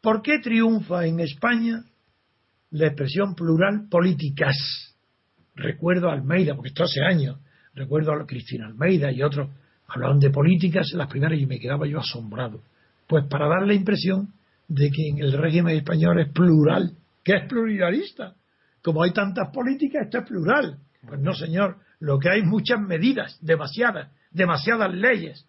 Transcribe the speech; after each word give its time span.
¿Por 0.00 0.22
qué 0.22 0.38
triunfa 0.38 1.04
en 1.04 1.20
España 1.20 1.84
la 2.70 2.86
expresión 2.86 3.34
plural 3.34 3.86
políticas? 3.90 4.56
Recuerdo 5.54 6.08
a 6.08 6.14
Almeida, 6.14 6.54
porque 6.54 6.68
esto 6.68 6.84
hace 6.84 7.02
años, 7.02 7.38
recuerdo 7.74 8.12
a 8.12 8.26
Cristina 8.26 8.66
Almeida 8.66 9.12
y 9.12 9.22
otros, 9.22 9.50
hablaban 9.86 10.18
de 10.18 10.30
políticas 10.30 10.88
en 10.92 10.98
las 10.98 11.08
primeras 11.08 11.38
y 11.38 11.44
me 11.44 11.58
quedaba 11.58 11.86
yo 11.86 12.00
asombrado. 12.00 12.62
Pues 13.06 13.26
para 13.28 13.46
dar 13.46 13.66
la 13.66 13.74
impresión 13.74 14.32
de 14.68 14.90
que 14.90 15.08
en 15.08 15.18
el 15.18 15.32
régimen 15.32 15.76
español 15.76 16.18
es 16.20 16.32
plural, 16.32 16.96
que 17.22 17.34
es 17.36 17.46
pluralista. 17.46 18.34
Como 18.82 19.02
hay 19.02 19.12
tantas 19.12 19.52
políticas, 19.52 20.04
esto 20.04 20.18
es 20.18 20.24
plural. 20.24 20.78
Pues 21.06 21.20
no, 21.20 21.34
señor, 21.34 21.76
lo 21.98 22.18
que 22.18 22.30
hay 22.30 22.40
muchas 22.42 22.80
medidas, 22.80 23.38
demasiadas, 23.42 24.10
demasiadas 24.30 24.94
leyes. 24.94 25.46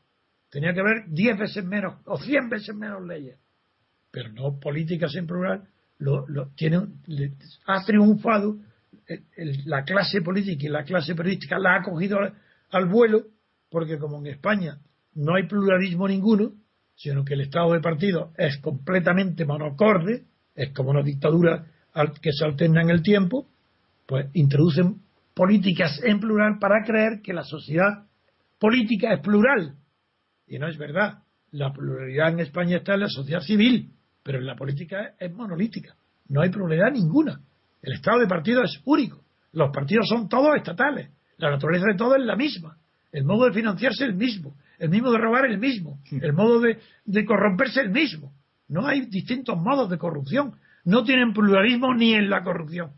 Tenía 0.49 0.73
que 0.73 0.81
haber 0.81 1.05
diez 1.07 1.37
veces 1.37 1.63
menos 1.63 2.01
o 2.05 2.17
cien 2.17 2.49
veces 2.49 2.75
menos 2.75 3.01
leyes. 3.07 3.37
Pero 4.11 4.31
no 4.31 4.59
políticas 4.59 5.15
en 5.15 5.27
plural. 5.27 5.67
Lo, 5.97 6.27
lo, 6.27 6.49
tiene, 6.55 6.79
ha 7.67 7.85
triunfado 7.85 8.57
la 9.65 9.83
clase 9.83 10.21
política 10.21 10.65
y 10.65 10.69
la 10.69 10.83
clase 10.83 11.15
periodística 11.15 11.59
la 11.59 11.75
ha 11.75 11.81
cogido 11.81 12.19
al, 12.69 12.85
vuelo, 12.85 13.25
porque 13.69 13.97
como 13.97 14.19
en 14.19 14.27
España 14.27 14.79
no 15.13 15.35
hay 15.35 15.47
pluralismo 15.47 16.07
ninguno, 16.07 16.53
sino 16.95 17.25
que 17.25 17.33
el 17.33 17.41
Estado 17.41 17.73
de 17.73 17.81
partido 17.81 18.31
es 18.37 18.57
completamente 18.59 19.45
monocorde, 19.45 20.25
es 20.55 20.71
como 20.73 20.91
una 20.91 21.03
dictadura 21.03 21.65
que 22.21 22.31
se 22.31 22.45
alterna 22.45 22.81
en 22.81 22.89
el 22.89 23.01
tiempo, 23.01 23.47
pues 24.05 24.27
introducen 24.33 25.01
políticas 25.33 25.99
en 26.03 26.19
plural 26.19 26.57
para 26.59 26.83
creer 26.85 27.21
que 27.21 27.33
la 27.33 27.43
sociedad 27.43 28.05
política 28.59 29.13
es 29.13 29.21
plural. 29.21 29.75
Y 30.47 30.59
no 30.59 30.67
es 30.67 30.77
verdad. 30.77 31.23
La 31.51 31.73
pluralidad 31.73 32.29
en 32.29 32.41
España 32.41 32.77
está 32.77 32.93
en 32.93 33.01
la 33.01 33.09
sociedad 33.09 33.41
civil, 33.41 33.93
pero 34.23 34.39
en 34.39 34.45
la 34.45 34.55
política 34.55 35.13
es 35.19 35.31
monolítica. 35.33 35.95
No 36.29 36.41
hay 36.41 36.49
pluralidad 36.49 36.91
ninguna. 36.91 37.41
El 37.81 37.93
estado 37.93 38.19
de 38.19 38.27
partido 38.27 38.63
es 38.63 38.81
único. 38.85 39.21
Los 39.53 39.71
partidos 39.71 40.07
son 40.07 40.29
todos 40.29 40.55
estatales. 40.55 41.09
La 41.37 41.49
naturaleza 41.49 41.87
de 41.87 41.97
todo 41.97 42.15
es 42.15 42.23
la 42.23 42.35
misma. 42.35 42.77
El 43.11 43.25
modo 43.25 43.45
de 43.45 43.53
financiarse 43.53 44.03
es 44.03 44.09
el 44.11 44.15
mismo. 44.15 44.55
El 44.79 44.89
mismo 44.89 45.11
de 45.11 45.17
robar 45.17 45.45
es 45.45 45.51
el 45.51 45.59
mismo. 45.59 45.99
El 46.11 46.33
modo 46.33 46.59
de, 46.61 46.79
de 47.05 47.25
corromperse 47.25 47.81
es 47.81 47.87
el 47.87 47.91
mismo. 47.91 48.31
No 48.67 48.87
hay 48.87 49.01
distintos 49.07 49.57
modos 49.57 49.89
de 49.89 49.97
corrupción. 49.97 50.53
No 50.85 51.03
tienen 51.03 51.33
pluralismo 51.33 51.93
ni 51.93 52.13
en 52.13 52.29
la 52.29 52.43
corrupción. 52.43 52.91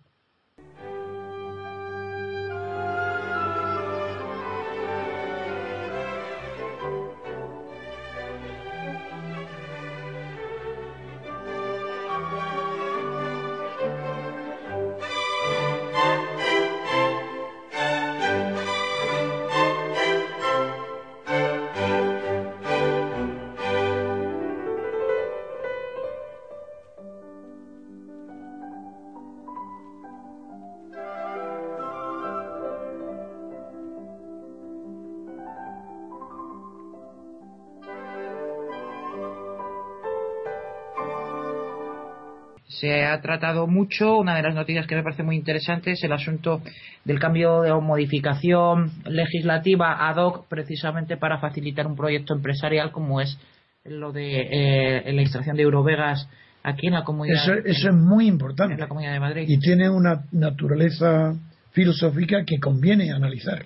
Se 42.83 43.05
ha 43.05 43.21
tratado 43.21 43.65
mucho. 43.65 44.17
Una 44.17 44.35
de 44.35 44.41
las 44.41 44.55
noticias 44.55 44.85
que 44.85 44.95
me 44.95 45.03
parece 45.03 45.23
muy 45.23 45.37
interesante 45.37 45.91
es 45.91 46.03
el 46.03 46.11
asunto 46.11 46.61
del 47.05 47.17
cambio 47.17 47.61
de 47.61 47.73
modificación 47.75 48.91
legislativa 49.05 50.09
ad 50.09 50.17
hoc 50.17 50.47
precisamente 50.49 51.15
para 51.15 51.39
facilitar 51.39 51.87
un 51.87 51.95
proyecto 51.95 52.35
empresarial 52.35 52.91
como 52.91 53.21
es 53.21 53.39
lo 53.85 54.11
de 54.11 54.41
eh, 54.51 55.13
la 55.13 55.21
extracción 55.21 55.55
de 55.55 55.63
Eurovegas 55.63 56.27
aquí 56.61 56.87
en 56.87 56.93
la 56.93 57.05
comunidad. 57.05 57.41
Eso, 57.41 57.53
eso 57.53 57.87
es 57.87 57.95
muy 57.95 58.27
importante. 58.27 58.73
En 58.73 58.81
la 58.81 58.89
comunidad 58.89 59.13
de 59.13 59.19
Madrid. 59.21 59.45
Y 59.47 59.59
tiene 59.59 59.89
una 59.89 60.25
naturaleza 60.33 61.35
filosófica 61.71 62.43
que 62.45 62.59
conviene 62.59 63.13
analizar. 63.13 63.65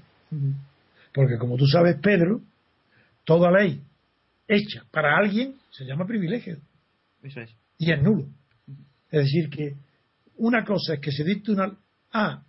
Porque 1.12 1.40
como 1.40 1.58
tú 1.58 1.66
sabes, 1.66 1.96
Pedro, 2.04 2.42
toda 3.24 3.50
ley 3.50 3.82
hecha 4.48 4.84
para 4.92 5.18
alguien 5.18 5.56
se 5.72 5.86
llama 5.86 6.06
privilegio. 6.06 6.58
Eso 7.24 7.42
es. 7.42 7.50
Y 7.80 7.92
es 7.92 8.00
nulo. 8.00 8.28
Es 9.12 9.24
decir, 9.26 9.50
que 9.50 9.76
una 10.38 10.64
cosa 10.64 10.96
es 10.96 11.00
que 11.00 11.12
se 11.12 11.24
dicte 11.24 11.52
una. 11.52 11.78
Ah, 12.12 12.44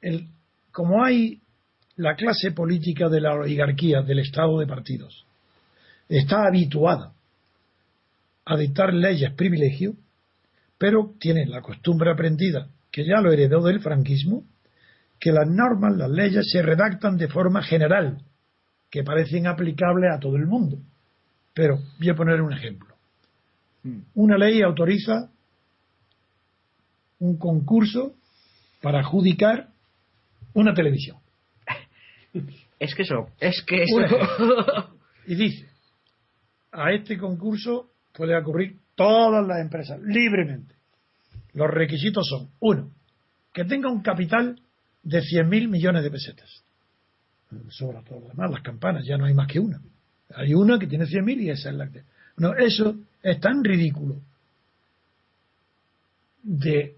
el, 0.00 0.28
como 0.70 1.04
hay 1.04 1.40
la 1.96 2.16
clase 2.16 2.52
política 2.52 3.08
de 3.08 3.20
la 3.20 3.34
oligarquía, 3.34 4.02
del 4.02 4.20
Estado 4.20 4.58
de 4.58 4.66
partidos, 4.66 5.24
está 6.08 6.46
habituada 6.46 7.12
a 8.44 8.56
dictar 8.56 8.92
leyes 8.92 9.32
privilegio, 9.34 9.94
pero 10.78 11.14
tiene 11.18 11.46
la 11.46 11.62
costumbre 11.62 12.10
aprendida, 12.10 12.68
que 12.90 13.04
ya 13.04 13.20
lo 13.20 13.30
heredó 13.30 13.62
del 13.62 13.80
franquismo, 13.80 14.44
que 15.20 15.30
las 15.30 15.48
normas, 15.48 15.96
las 15.96 16.10
leyes 16.10 16.50
se 16.50 16.62
redactan 16.62 17.16
de 17.16 17.28
forma 17.28 17.62
general, 17.62 18.18
que 18.90 19.04
parecen 19.04 19.46
aplicables 19.46 20.10
a 20.12 20.18
todo 20.18 20.36
el 20.36 20.46
mundo. 20.46 20.78
Pero 21.54 21.78
voy 21.98 22.08
a 22.10 22.14
poner 22.14 22.40
un 22.40 22.52
ejemplo. 22.52 22.96
Hmm. 23.84 24.00
Una 24.14 24.36
ley 24.36 24.62
autoriza 24.62 25.30
un 27.22 27.36
concurso 27.36 28.14
para 28.80 28.98
adjudicar 28.98 29.68
una 30.54 30.74
televisión. 30.74 31.18
Es 32.78 32.96
que 32.96 33.02
eso, 33.02 33.28
es 33.38 33.62
que 33.62 33.84
eso. 33.84 33.96
Y 35.26 35.36
dice, 35.36 35.68
a 36.72 36.90
este 36.90 37.16
concurso 37.16 37.90
puede 38.12 38.36
ocurrir 38.36 38.76
todas 38.96 39.46
las 39.46 39.60
empresas, 39.60 40.00
libremente. 40.02 40.74
Los 41.52 41.70
requisitos 41.70 42.26
son, 42.28 42.50
uno, 42.58 42.90
que 43.54 43.64
tenga 43.64 43.88
un 43.88 44.02
capital 44.02 44.60
de 45.04 45.20
100.000 45.20 45.68
millones 45.68 46.02
de 46.02 46.10
pesetas. 46.10 46.64
Sobra 47.68 48.02
todo 48.02 48.18
lo 48.18 48.28
demás, 48.30 48.50
las 48.50 48.62
campanas, 48.62 49.06
ya 49.06 49.16
no 49.16 49.26
hay 49.26 49.34
más 49.34 49.46
que 49.46 49.60
una. 49.60 49.80
Hay 50.34 50.52
una 50.52 50.76
que 50.76 50.88
tiene 50.88 51.04
100.000 51.04 51.40
y 51.40 51.50
esa 51.50 51.70
es 51.70 51.76
la 51.76 51.88
que... 51.88 52.02
No, 52.38 52.52
eso 52.56 52.96
es 53.22 53.38
tan 53.38 53.62
ridículo 53.62 54.16
de 56.42 56.96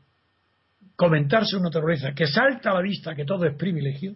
comentarse 0.97 1.57
una 1.57 1.71
terrorista 1.71 2.15
que 2.15 2.27
salta 2.27 2.71
a 2.71 2.75
la 2.75 2.83
vista 2.83 3.15
que 3.15 3.25
todo 3.25 3.45
es 3.47 3.57
privilegio, 3.57 4.15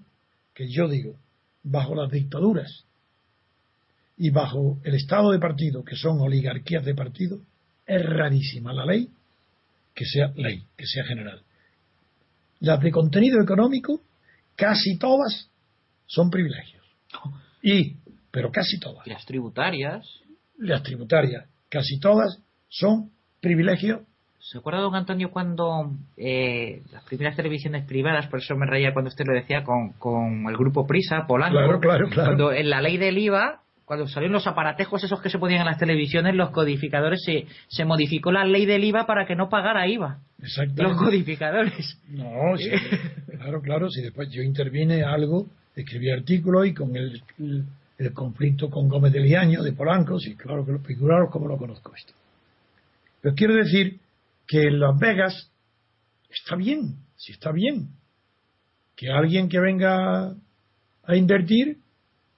que 0.55 0.69
yo 0.69 0.89
digo, 0.89 1.17
bajo 1.63 1.95
las 1.95 2.11
dictaduras 2.11 2.85
y 4.17 4.31
bajo 4.31 4.79
el 4.85 4.95
estado 4.95 5.31
de 5.33 5.39
partido, 5.39 5.85
que 5.85 5.97
son 5.97 6.21
oligarquías 6.21 6.85
de 6.85 6.95
partido, 6.95 7.41
es 7.87 8.05
rarísima 8.05 8.73
la 8.73 8.85
ley 8.85 9.09
que 9.99 10.05
sea 10.05 10.33
ley, 10.37 10.63
que 10.77 10.87
sea 10.87 11.05
general. 11.05 11.43
Las 12.61 12.81
de 12.81 12.93
contenido 12.93 13.43
económico, 13.43 14.01
casi 14.55 14.97
todas 14.97 15.51
son 16.07 16.31
privilegios. 16.31 16.85
Y, 17.63 17.97
pero 18.31 18.53
casi 18.53 18.79
todas. 18.79 19.05
las 19.09 19.27
tributarias? 19.27 20.07
Las 20.59 20.85
tributarias, 20.85 21.47
casi 21.69 21.99
todas 21.99 22.39
son 22.69 23.11
privilegios 23.41 24.03
¿Se 24.51 24.57
acuerda, 24.57 24.81
don 24.81 24.95
Antonio, 24.95 25.31
cuando 25.31 25.93
eh, 26.17 26.81
las 26.91 27.05
primeras 27.05 27.37
televisiones 27.37 27.85
privadas, 27.85 28.29
por 28.29 28.39
eso 28.39 28.57
me 28.57 28.65
reía 28.65 28.95
cuando 28.95 29.11
usted 29.11 29.27
lo 29.27 29.35
decía, 29.35 29.63
con, 29.63 29.93
con 29.99 30.49
el 30.49 30.57
grupo 30.57 30.87
Prisa, 30.87 31.27
Polanco, 31.29 31.59
claro, 31.59 31.81
claro, 31.81 32.09
claro. 32.09 32.29
cuando 32.31 32.53
en 32.53 32.71
la 32.71 32.81
ley 32.81 32.97
del 32.97 33.19
IVA, 33.19 33.61
cuando 33.85 34.09
salieron 34.09 34.33
los 34.33 34.47
aparatejos 34.47 35.05
esos 35.05 35.21
que 35.21 35.29
se 35.29 35.39
ponían 35.39 35.61
en 35.61 35.67
las 35.67 35.77
televisiones, 35.77 36.35
los 36.35 36.49
codificadores, 36.49 37.23
se, 37.27 37.45
se 37.67 37.85
modificó 37.85 38.33
la 38.33 38.47
ley 38.47 38.65
del 38.65 38.85
IVA 38.85 39.07
para 39.07 39.27
que 39.27 39.37
no 39.37 39.51
pagara 39.51 39.87
IVA. 39.87 40.21
Exacto. 40.41 40.83
Los 40.83 40.97
codificadores. 40.97 42.01
No, 42.09 42.57
sí, 42.57 42.71
claro, 43.37 43.61
claro, 43.61 43.91
si 43.91 44.01
después 44.01 44.31
yo 44.31 44.41
intervine 44.41 45.03
algo, 45.03 45.47
escribí 45.77 46.11
artículos 46.11 46.67
y 46.67 46.73
con 46.73 46.97
el, 46.97 47.23
el, 47.99 48.13
conflicto 48.15 48.71
con 48.71 48.89
Gómez 48.89 49.13
de 49.13 49.21
Liaño, 49.21 49.63
de 49.63 49.73
Polanco, 49.73 50.19
sí, 50.19 50.37
claro 50.37 50.65
que 50.65 50.73
lo 50.73 50.79
figuraros 50.79 51.29
como 51.31 51.49
lo 51.49 51.59
conozco 51.59 51.95
esto. 51.95 52.15
Pero 53.21 53.35
quiero 53.35 53.55
decir 53.55 53.99
que 54.49 54.63
en 54.63 54.81
Las 54.81 54.99
Vegas 54.99 55.53
está 56.31 56.57
bien, 56.57 56.97
si 57.17 57.33
está 57.33 57.53
bien. 57.53 57.91
Que 58.97 59.11
alguien 59.11 59.49
que 59.49 59.61
venga 59.61 60.35
a 61.05 61.17
invertir, 61.17 61.79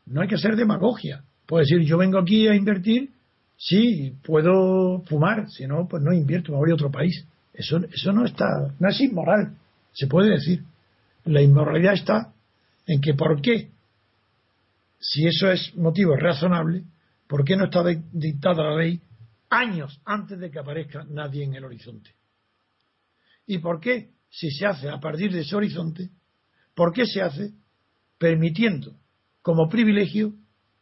no 0.06 0.20
hay 0.20 0.28
que 0.28 0.34
hacer 0.34 0.56
demagogia. 0.56 1.24
Puede 1.46 1.64
decir, 1.64 1.86
yo 1.86 1.96
vengo 1.96 2.18
aquí 2.18 2.48
a 2.48 2.54
invertir, 2.54 3.10
sí, 3.56 4.14
puedo 4.24 5.02
fumar, 5.02 5.48
si 5.48 5.66
no, 5.66 5.86
pues 5.88 6.02
no 6.02 6.12
invierto, 6.12 6.52
me 6.52 6.58
voy 6.58 6.72
a 6.72 6.74
otro 6.74 6.90
país. 6.90 7.24
Eso, 7.54 7.78
eso 7.92 8.12
no 8.12 8.26
está, 8.26 8.46
no 8.78 8.88
es 8.88 9.00
inmoral, 9.00 9.56
se 9.92 10.06
puede 10.06 10.30
decir. 10.30 10.62
La 11.24 11.40
inmoralidad 11.40 11.94
está 11.94 12.32
en 12.86 13.00
que 13.00 13.14
por 13.14 13.40
qué, 13.40 13.70
si 14.98 15.26
eso 15.26 15.50
es 15.50 15.74
motivo 15.76 16.16
razonable, 16.16 16.82
¿por 17.28 17.44
qué 17.44 17.56
no 17.56 17.66
está 17.66 17.84
dictada 18.12 18.64
la 18.64 18.76
ley 18.76 19.00
años 19.50 20.00
antes 20.04 20.38
de 20.38 20.50
que 20.50 20.58
aparezca 20.58 21.04
nadie 21.08 21.44
en 21.44 21.54
el 21.54 21.64
horizonte. 21.64 22.14
¿Y 23.46 23.58
por 23.58 23.80
qué, 23.80 24.12
si 24.30 24.50
se 24.50 24.66
hace 24.66 24.88
a 24.88 25.00
partir 25.00 25.32
de 25.32 25.40
ese 25.40 25.56
horizonte, 25.56 26.08
por 26.74 26.92
qué 26.92 27.04
se 27.04 27.20
hace 27.20 27.50
permitiendo 28.16 28.96
como 29.42 29.68
privilegio 29.68 30.34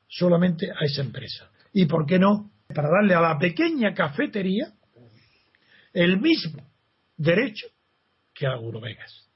solamente 0.07 0.71
a 0.71 0.85
esa 0.85 1.03
empresa? 1.03 1.51
¿Y 1.73 1.87
por 1.87 2.07
qué 2.07 2.19
no 2.19 2.51
para 2.75 2.91
darle 2.91 3.15
a 3.15 3.21
la 3.21 3.39
pequeña 3.39 3.95
cafetería 3.95 4.73
el 5.95 6.21
mismo 6.21 6.63
derecho 7.17 7.67
que 8.35 8.47
a 8.47 8.53
Eurovegas? 8.53 9.27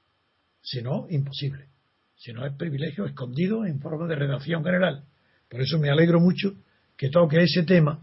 Si 0.61 0.81
no, 0.81 1.07
imposible. 1.09 1.67
Si 2.15 2.31
no, 2.31 2.45
es 2.45 2.53
privilegio 2.53 3.05
escondido 3.05 3.65
en 3.65 3.81
forma 3.81 4.07
de 4.07 4.15
redacción 4.15 4.63
general. 4.63 5.03
Por 5.49 5.61
eso 5.61 5.77
me 5.77 5.89
alegro 5.89 6.19
mucho 6.19 6.53
que 6.95 7.09
toque 7.09 7.43
ese 7.43 7.63
tema, 7.63 7.99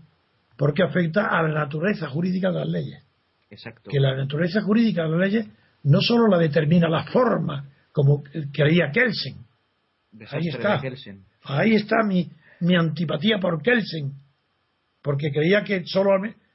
porque 0.61 0.83
afecta 0.83 1.29
a 1.29 1.43
la 1.43 1.55
naturaleza 1.55 2.07
jurídica 2.11 2.51
de 2.51 2.59
las 2.59 2.69
leyes. 2.69 3.03
Exacto. 3.49 3.91
Que 3.91 3.99
la 3.99 4.15
naturaleza 4.15 4.61
jurídica 4.61 5.05
de 5.05 5.09
las 5.09 5.19
leyes 5.19 5.47
no 5.85 6.03
solo 6.03 6.29
la 6.29 6.37
determina 6.37 6.87
la 6.87 7.05
forma, 7.05 7.67
como 7.93 8.23
creía 8.53 8.91
Kelsen. 8.93 9.37
Ahí 10.31 10.49
está. 10.49 10.83
Ahí 11.45 11.75
está 11.77 12.03
mi, 12.05 12.29
mi 12.61 12.77
antipatía 12.77 13.39
por 13.39 13.63
Kelsen. 13.63 14.13
Porque 15.01 15.33
creía 15.33 15.65
que 15.65 15.83
solo, 15.87 16.11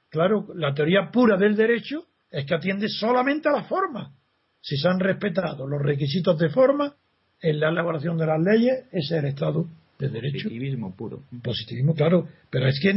claro, 0.10 0.50
la 0.54 0.72
teoría 0.76 1.10
pura 1.12 1.36
del 1.36 1.56
derecho 1.56 2.06
es 2.30 2.46
que 2.46 2.54
atiende 2.54 2.88
solamente 2.88 3.50
a 3.50 3.54
la 3.54 3.64
forma. 3.64 4.14
Si 4.62 4.78
se 4.78 4.88
han 4.88 5.00
respetado 5.00 5.68
los 5.68 5.82
requisitos 5.82 6.38
de 6.38 6.50
forma 6.50 6.94
en 7.42 7.60
la 7.60 7.70
elaboración 7.70 8.18
de 8.20 8.28
las 8.28 8.40
leyes, 8.40 8.86
ese 8.92 9.18
es 9.18 9.24
el 9.24 9.26
Estado 9.26 9.66
de 9.98 10.10
Derecho. 10.10 10.44
Positivismo 10.44 10.96
puro. 10.96 11.24
Positivismo, 11.42 11.96
claro. 11.96 12.28
Pero 12.52 12.68
es 12.68 12.80
que 12.80 12.92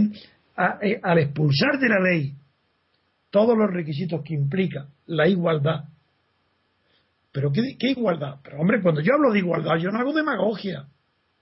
eh, 0.83 1.01
al 1.03 1.19
expulsar 1.19 1.79
de 1.79 1.89
la 1.89 2.01
ley 2.01 2.35
todos 3.31 3.57
los 3.57 3.71
requisitos 3.71 4.23
que 4.25 4.35
implica 4.35 4.89
la 5.07 5.29
igualdad, 5.29 5.85
pero 7.33 7.53
¿qué, 7.53 7.77
¿qué, 7.79 7.91
igualdad? 7.91 8.37
Pero 8.43 8.59
hombre, 8.59 8.81
cuando 8.83 9.01
yo 9.01 9.15
hablo 9.15 9.33
de 9.33 9.39
igualdad, 9.39 9.77
yo 9.77 9.91
no 9.91 9.99
hago 9.99 10.13
demagogia. 10.13 10.87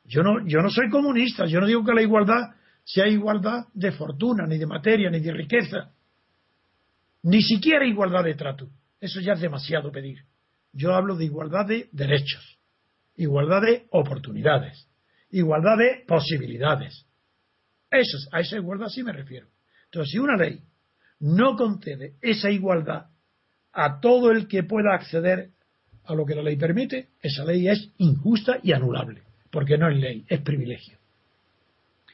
Yo 0.05 0.23
no, 0.23 0.47
yo 0.47 0.61
no 0.61 0.71
soy 0.71 0.91
comunista, 0.91 1.47
yo 1.47 1.61
no 1.61 1.67
digo 1.67 1.85
que 1.85 1.95
la 1.95 2.03
igualdad 2.03 2.55
sea 2.85 3.09
igualdad 3.09 3.67
de 3.75 3.93
fortuna, 3.93 4.47
ni 4.47 4.59
de 4.59 4.67
materia, 4.67 5.11
ni 5.11 5.21
de 5.21 5.33
riqueza. 5.33 5.91
Ni 7.23 7.43
siquiera 7.43 7.87
igualdad 7.87 8.25
de 8.25 8.35
trato. 8.35 8.69
Eso 9.01 9.21
ya 9.21 9.33
es 9.33 9.41
demasiado 9.41 9.91
pedir. 9.91 10.19
Yo 10.73 10.95
hablo 10.95 11.17
de 11.17 11.25
igualdad 11.25 11.67
de 11.67 11.89
derechos, 11.93 12.59
igualdad 13.17 13.63
de 13.63 13.87
oportunidades, 13.91 14.89
igualdad 15.31 15.79
de 15.79 16.05
posibilidades. 16.07 17.06
Eso, 18.01 18.19
a 18.33 18.41
esa 18.41 18.57
igualdad 18.57 18.89
sí 18.89 19.03
me 19.03 19.13
refiero. 19.13 19.47
Entonces, 19.87 20.13
si 20.13 20.19
una 20.19 20.37
ley 20.37 20.61
no 21.21 21.57
concede 21.57 22.15
esa 22.21 22.51
igualdad 22.51 23.07
a 23.73 24.01
todo 24.01 24.31
el 24.31 24.49
que 24.49 24.63
pueda 24.63 24.95
acceder 24.95 25.51
a 26.05 26.15
lo 26.15 26.25
que 26.25 26.35
la 26.35 26.43
ley 26.43 26.57
permite, 26.57 27.09
esa 27.21 27.45
ley 27.45 27.69
es 27.69 27.91
injusta 27.99 28.59
y 28.63 28.73
anulable, 28.73 29.23
porque 29.51 29.77
no 29.77 29.89
es 29.89 29.97
ley, 29.97 30.25
es 30.29 30.41
privilegio. 30.41 30.99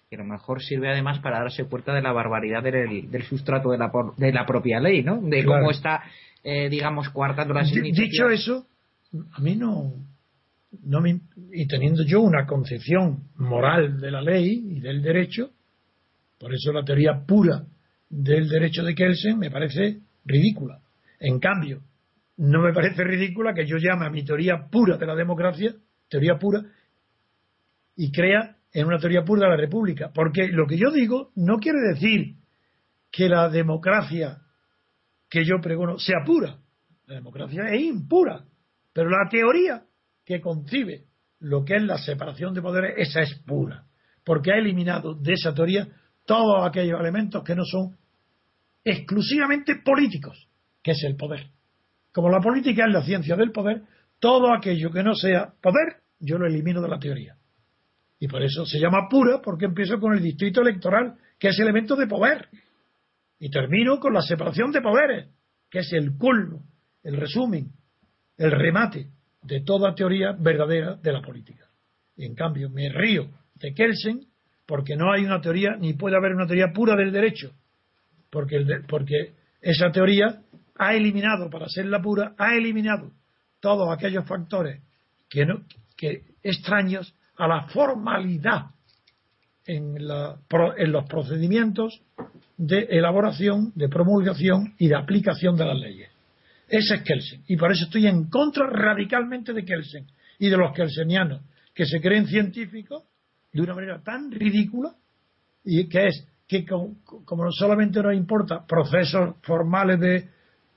Que 0.08 0.16
a 0.16 0.18
lo 0.18 0.24
mejor 0.24 0.62
sirve 0.62 0.90
además 0.90 1.20
para 1.20 1.40
darse 1.40 1.64
cuenta 1.64 1.94
de 1.94 2.02
la 2.02 2.12
barbaridad 2.12 2.62
del, 2.62 3.22
sustrato 3.24 3.70
de 3.70 3.78
la, 3.78 3.90
de 4.16 4.32
la 4.32 4.44
propia 4.44 4.80
ley, 4.80 5.02
¿no? 5.02 5.20
De 5.22 5.44
cómo 5.44 5.70
está, 5.70 6.02
eh, 6.42 6.68
digamos, 6.68 7.08
coartando 7.10 7.54
las. 7.54 7.70
Dicho 7.72 8.28
eso, 8.28 8.66
a 9.32 9.40
mí 9.40 9.56
no, 9.56 9.94
no 10.84 11.00
me, 11.00 11.20
y 11.52 11.66
teniendo 11.66 12.02
yo 12.04 12.20
una 12.20 12.46
concepción 12.46 13.24
moral 13.36 14.00
de 14.00 14.10
la 14.10 14.20
ley 14.20 14.76
y 14.76 14.80
del 14.80 15.02
derecho, 15.02 15.50
por 16.42 16.52
eso 16.52 16.72
la 16.72 16.82
teoría 16.82 17.24
pura 17.24 17.62
del 18.10 18.48
derecho 18.48 18.82
de 18.82 18.96
Kelsen 18.96 19.38
me 19.38 19.48
parece 19.48 20.00
ridícula. 20.24 20.80
En 21.20 21.38
cambio, 21.38 21.82
no 22.38 22.60
me 22.62 22.72
parece 22.72 23.04
ridícula 23.04 23.54
que 23.54 23.64
yo 23.64 23.76
llame 23.76 24.06
a 24.06 24.10
mi 24.10 24.24
teoría 24.24 24.66
pura 24.68 24.96
de 24.96 25.06
la 25.06 25.14
democracia, 25.14 25.72
teoría 26.08 26.38
pura, 26.40 26.64
y 27.94 28.10
crea 28.10 28.56
en 28.72 28.86
una 28.88 28.98
teoría 28.98 29.22
pura 29.22 29.42
de 29.42 29.50
la 29.50 29.56
república. 29.56 30.10
Porque 30.12 30.48
lo 30.48 30.66
que 30.66 30.76
yo 30.76 30.90
digo 30.90 31.30
no 31.36 31.58
quiere 31.58 31.78
decir 31.94 32.34
que 33.12 33.28
la 33.28 33.48
democracia 33.48 34.38
que 35.30 35.44
yo 35.44 35.60
pregono 35.62 36.00
sea 36.00 36.24
pura. 36.26 36.58
La 37.06 37.14
democracia 37.14 37.68
es 37.70 37.82
impura. 37.82 38.46
Pero 38.92 39.10
la 39.10 39.28
teoría 39.30 39.84
que 40.26 40.40
concibe 40.40 41.04
lo 41.38 41.64
que 41.64 41.76
es 41.76 41.82
la 41.84 41.98
separación 41.98 42.52
de 42.52 42.62
poderes, 42.62 42.94
esa 42.96 43.20
es 43.20 43.32
pura. 43.46 43.84
Porque 44.24 44.50
ha 44.50 44.56
eliminado 44.56 45.14
de 45.14 45.34
esa 45.34 45.54
teoría 45.54 45.86
todos 46.24 46.66
aquellos 46.66 47.00
elementos 47.00 47.42
que 47.44 47.54
no 47.54 47.64
son 47.64 47.96
exclusivamente 48.84 49.76
políticos, 49.84 50.48
que 50.82 50.92
es 50.92 51.02
el 51.04 51.16
poder. 51.16 51.50
Como 52.12 52.28
la 52.28 52.40
política 52.40 52.84
es 52.86 52.92
la 52.92 53.02
ciencia 53.02 53.36
del 53.36 53.52
poder, 53.52 53.82
todo 54.18 54.52
aquello 54.52 54.90
que 54.90 55.02
no 55.02 55.14
sea 55.14 55.52
poder, 55.60 56.02
yo 56.20 56.38
lo 56.38 56.46
elimino 56.46 56.80
de 56.80 56.88
la 56.88 56.98
teoría. 56.98 57.36
Y 58.18 58.28
por 58.28 58.42
eso 58.42 58.64
se 58.64 58.78
llama 58.78 59.08
pura, 59.10 59.40
porque 59.42 59.64
empiezo 59.64 59.98
con 59.98 60.12
el 60.12 60.22
distrito 60.22 60.60
electoral, 60.60 61.16
que 61.38 61.48
es 61.48 61.58
elemento 61.58 61.96
de 61.96 62.06
poder. 62.06 62.48
Y 63.40 63.50
termino 63.50 63.98
con 63.98 64.12
la 64.14 64.22
separación 64.22 64.70
de 64.70 64.80
poderes, 64.80 65.28
que 65.68 65.80
es 65.80 65.92
el 65.92 66.16
culmo, 66.16 66.62
el 67.02 67.16
resumen, 67.16 67.72
el 68.36 68.52
remate 68.52 69.08
de 69.42 69.62
toda 69.62 69.94
teoría 69.94 70.36
verdadera 70.38 70.94
de 70.94 71.12
la 71.12 71.20
política. 71.20 71.66
Y 72.16 72.24
en 72.24 72.34
cambio, 72.34 72.70
me 72.70 72.88
río 72.90 73.28
de 73.56 73.74
Kelsen 73.74 74.26
porque 74.66 74.96
no 74.96 75.12
hay 75.12 75.24
una 75.24 75.40
teoría, 75.40 75.76
ni 75.78 75.94
puede 75.94 76.16
haber 76.16 76.32
una 76.32 76.46
teoría 76.46 76.72
pura 76.72 76.96
del 76.96 77.12
derecho, 77.12 77.52
porque, 78.30 78.64
porque 78.88 79.34
esa 79.60 79.90
teoría 79.90 80.42
ha 80.76 80.94
eliminado, 80.94 81.50
para 81.50 81.68
ser 81.68 81.86
la 81.86 82.00
pura, 82.00 82.34
ha 82.38 82.54
eliminado 82.54 83.10
todos 83.60 83.88
aquellos 83.92 84.26
factores 84.26 84.82
que, 85.28 85.46
no, 85.46 85.62
que 85.96 86.22
extraños 86.42 87.14
a 87.36 87.46
la 87.46 87.62
formalidad 87.68 88.66
en, 89.66 90.06
la, 90.06 90.38
en 90.76 90.92
los 90.92 91.06
procedimientos 91.08 92.02
de 92.56 92.86
elaboración, 92.90 93.72
de 93.74 93.88
promulgación 93.88 94.74
y 94.78 94.88
de 94.88 94.96
aplicación 94.96 95.56
de 95.56 95.64
las 95.64 95.78
leyes. 95.78 96.10
Ese 96.68 96.96
es 96.96 97.02
Kelsen. 97.02 97.44
Y 97.46 97.56
por 97.56 97.70
eso 97.70 97.84
estoy 97.84 98.06
en 98.06 98.28
contra 98.28 98.66
radicalmente 98.66 99.52
de 99.52 99.64
Kelsen 99.64 100.06
y 100.38 100.48
de 100.48 100.56
los 100.56 100.72
kelsenianos 100.72 101.42
que 101.74 101.86
se 101.86 102.00
creen 102.00 102.26
científicos 102.26 103.04
de 103.52 103.62
una 103.62 103.74
manera 103.74 104.00
tan 104.02 104.30
ridícula 104.30 104.94
y 105.64 105.88
que 105.88 106.08
es 106.08 106.26
que 106.48 106.64
como, 106.66 107.52
solamente 107.52 108.02
nos 108.02 108.14
importa 108.14 108.66
procesos 108.66 109.36
formales 109.42 110.00
de 110.00 110.28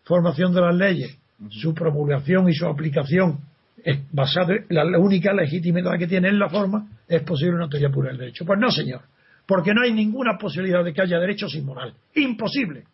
formación 0.04 0.53
de 0.53 0.62
las 0.62 0.75
leyes, 0.75 1.17
su 1.50 1.74
promulgación 1.74 2.48
y 2.50 2.53
su 2.53 2.65
aplicación 2.65 3.39
es 3.84 4.00
basado 4.12 4.53
la, 4.70 4.84
la 4.86 5.00
única 5.00 5.34
legitimidad 5.34 5.98
que 6.00 6.08
tiene 6.08 6.29
en 6.29 6.39
la 6.39 6.50
forma, 6.50 6.88
es 7.08 7.22
posible 7.24 7.55
una 7.55 7.70
teoría 7.70 7.89
pura 7.89 8.10
del 8.10 8.20
derecho. 8.20 8.46
Pues 8.46 8.60
no, 8.60 8.72
señor, 8.72 9.01
porque 9.46 9.74
no 9.74 9.82
hay 9.82 9.94
ninguna 9.94 10.38
posibilidad 10.38 10.84
de 10.84 10.94
que 10.94 11.01
haya 11.01 11.20
derecho 11.20 11.48
sin 11.48 11.65
moral. 11.65 11.94
Imposible. 12.15 12.86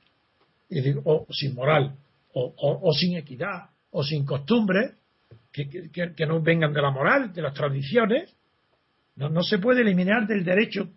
Y 0.70 0.82
digo, 0.82 1.02
o 1.06 1.28
sin 1.32 1.56
moral, 1.56 1.96
o, 2.34 2.92
sin 2.94 3.18
equidad, 3.18 3.70
o 3.92 4.04
sin 4.04 4.26
costumbre 4.26 4.92
que, 5.52 5.68
que, 6.16 6.26
no 6.26 6.42
vengan 6.42 6.74
de 6.74 6.82
la 6.82 6.92
moral, 6.92 7.34
de 7.34 7.42
las 7.42 7.54
tradiciones. 7.54 8.34
No, 9.30 9.44
se 9.44 9.60
puede 9.60 9.82
eliminar 9.82 10.28
del 10.28 10.44
derecho 10.44 10.90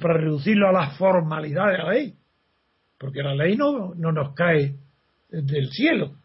para 0.00 0.14
reducirlo 0.14 0.68
a 0.68 0.72
la 0.72 0.90
formalidad 0.90 1.68
de 1.70 1.78
la 1.78 1.92
ley, 1.92 2.14
porque 2.98 3.22
la 3.22 3.34
ley 3.34 3.56
no, 3.56 3.94
no 3.94 4.12
nos 4.12 4.34
cae 4.34 4.76
del 5.28 5.70
cielo, 5.70 6.16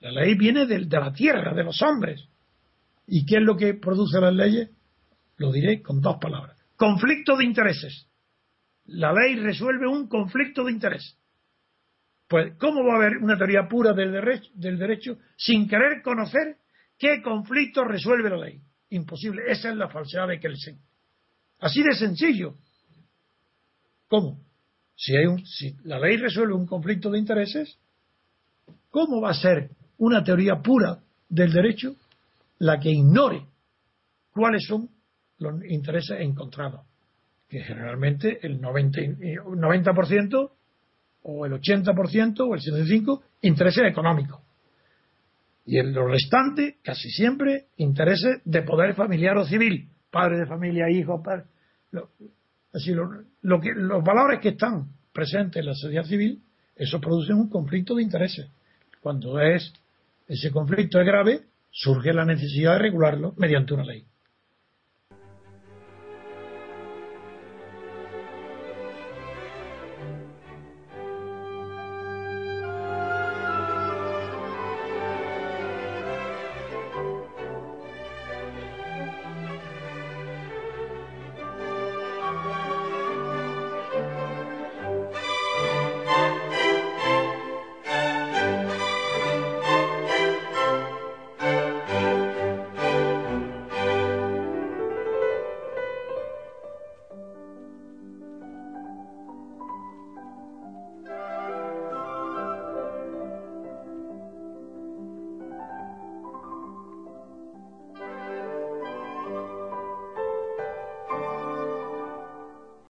la 0.00 0.12
ley 0.12 0.34
viene 0.34 0.66
de, 0.66 0.80
la 0.80 1.12
tierra, 1.12 1.54
de 1.54 1.62
los 1.62 1.80
hombres. 1.82 2.26
¿Y 3.06 3.26
qué 3.26 3.36
es 3.36 3.42
lo 3.42 3.56
que 3.56 3.74
produce 3.74 4.20
las 4.20 4.34
leyes? 4.34 4.70
Lo 5.36 5.52
diré 5.52 5.82
con 5.82 6.00
dos 6.00 6.16
palabras. 6.20 6.56
Conflicto 6.76 7.36
de 7.36 7.44
intereses. 7.44 8.06
La 8.86 9.12
ley 9.12 9.36
resuelve 9.36 9.86
un 9.86 10.08
conflicto 10.08 10.64
de 10.64 10.72
interés. 10.72 11.18
Pues, 12.28 12.56
¿cómo 12.58 12.84
va 12.84 12.94
a 12.94 12.96
haber 12.96 13.18
una 13.18 13.36
teoría 13.36 13.68
pura 13.68 13.92
del 13.92 14.12
derecho, 14.12 14.50
del 14.54 14.78
derecho 14.78 15.18
sin 15.36 15.68
querer 15.68 16.00
conocer 16.02 16.56
qué 16.98 17.20
conflicto 17.22 17.84
resuelve 17.84 18.30
la 18.30 18.36
ley? 18.36 18.60
Imposible. 18.90 19.42
Esa 19.48 19.70
es 19.70 19.76
la 19.76 19.88
falsedad 19.88 20.28
de 20.28 20.40
Kelsen. 20.40 20.78
Así 21.60 21.82
de 21.82 21.94
sencillo. 21.94 22.54
¿Cómo? 24.08 24.40
Si, 24.96 25.16
hay 25.16 25.26
un, 25.26 25.44
si 25.46 25.76
la 25.84 25.98
ley 25.98 26.16
resuelve 26.16 26.54
un 26.54 26.66
conflicto 26.66 27.10
de 27.10 27.18
intereses, 27.18 27.78
¿cómo 28.90 29.20
va 29.20 29.30
a 29.30 29.34
ser 29.34 29.70
una 29.98 30.22
teoría 30.24 30.56
pura 30.56 30.98
del 31.28 31.52
derecho 31.52 31.94
la 32.58 32.78
que 32.80 32.90
ignore 32.90 33.46
cuáles 34.32 34.64
son 34.66 34.90
los 35.38 35.64
intereses 35.64 36.20
encontrados? 36.20 36.80
Que 37.48 37.60
generalmente 37.60 38.44
el 38.46 38.60
90%, 38.60 39.56
90 39.56 39.90
o 41.22 41.46
el 41.46 41.52
80% 41.52 42.40
o 42.40 42.54
el 42.54 42.60
75% 42.60 43.22
intereses 43.42 43.84
económicos. 43.86 44.40
Y 45.66 45.78
en 45.78 45.92
lo 45.92 46.06
restante, 46.06 46.78
casi 46.82 47.10
siempre, 47.10 47.66
intereses 47.76 48.40
de 48.44 48.62
poder 48.62 48.94
familiar 48.94 49.36
o 49.36 49.44
civil, 49.44 49.88
padre 50.10 50.38
de 50.38 50.46
familia, 50.46 50.90
hijos, 50.90 51.20
padre, 51.22 51.44
así 52.72 52.92
lo, 52.92 53.60
que, 53.60 53.72
los 53.74 54.02
valores 54.04 54.40
que 54.40 54.50
están 54.50 54.88
presentes 55.12 55.60
en 55.60 55.66
la 55.66 55.74
sociedad 55.74 56.04
civil, 56.04 56.42
eso 56.76 57.00
produce 57.00 57.32
un 57.32 57.48
conflicto 57.48 57.94
de 57.94 58.02
intereses. 58.02 58.48
Cuando 59.00 59.40
es 59.40 59.72
ese 60.26 60.50
conflicto 60.50 61.00
es 61.00 61.06
grave, 61.06 61.42
surge 61.70 62.12
la 62.12 62.24
necesidad 62.24 62.74
de 62.74 62.78
regularlo 62.78 63.34
mediante 63.36 63.74
una 63.74 63.84
ley. 63.84 64.04